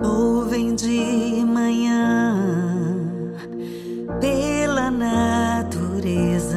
Louvem 0.00 0.74
de 0.74 1.44
manhã 1.44 2.34
pela 4.20 4.90
natureza, 4.90 6.56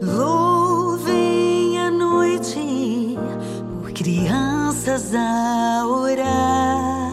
louvem 0.00 1.80
à 1.80 1.90
noite 1.90 3.18
por 3.82 3.90
crianças 3.92 5.12
a 5.14 5.84
orar, 5.84 7.12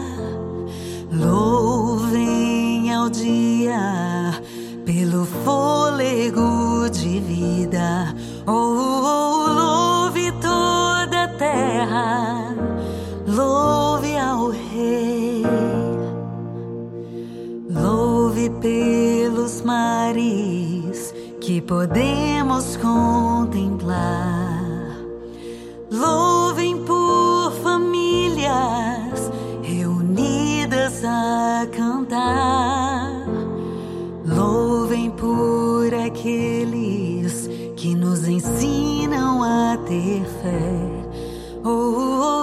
louvem 1.12 2.94
ao 2.94 3.10
dia 3.10 4.40
pelo 4.86 5.24
fôlego 5.24 6.88
de 6.88 7.18
vida. 7.18 8.14
Oh, 8.46 8.52
oh, 8.52 9.52
louve 9.52 10.30
toda 10.40 11.24
a 11.24 11.28
terra, 11.36 12.54
louve 13.26 13.71
Rei, 14.50 15.42
louve 17.70 18.50
pelos 18.60 19.62
mares 19.62 21.14
que 21.40 21.60
podemos 21.60 22.76
contemplar. 22.76 24.42
Louvem 25.90 26.84
por 26.84 27.52
famílias 27.62 29.30
reunidas 29.62 31.04
a 31.04 31.66
cantar. 31.76 33.26
Louvem 34.24 35.10
por 35.10 35.92
aqueles 35.94 37.48
que 37.76 37.94
nos 37.94 38.26
ensinam 38.26 39.42
a 39.42 39.76
ter 39.86 40.24
fé. 40.42 41.02
Oh, 41.64 41.68
oh, 41.68 42.41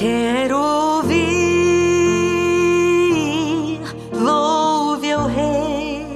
Quero 0.00 0.56
ouvir, 0.96 1.28
louve 4.14 5.12
ao 5.12 5.26
Rei. 5.26 6.06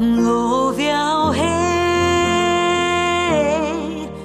Louve 0.00 0.90
ao 0.90 1.28
Rei, 1.28 1.52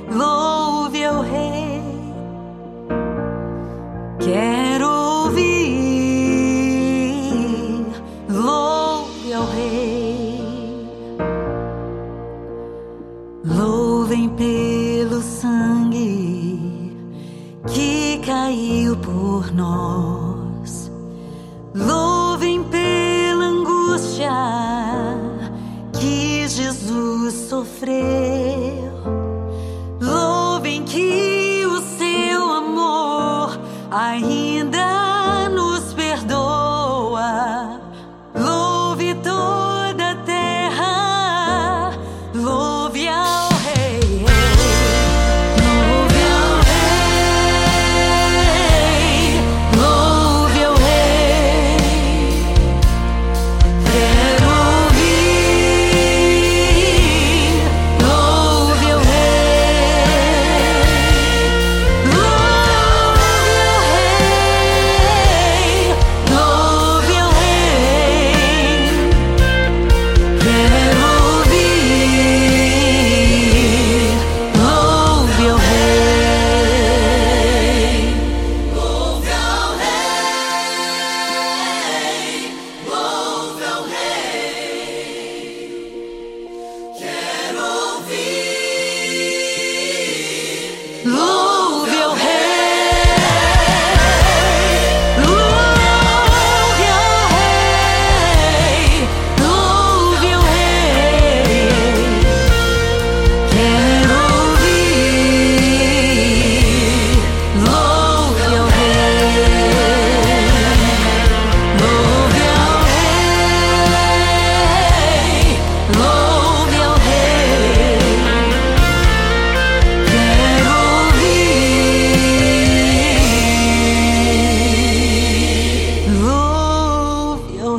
louve 0.10 1.04
ao 1.04 1.22
Rei. 1.22 1.84
Quero 4.20 4.88
ouvir, 5.26 5.46
louve 8.30 9.34
ao 9.34 9.44
Rei. 9.44 10.88
Louvem 13.44 14.30
pelo 14.30 15.22
sangue 15.22 15.77
caiu 18.28 18.98
por 18.98 19.54
nós. 19.54 20.27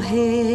hair. 0.08 0.47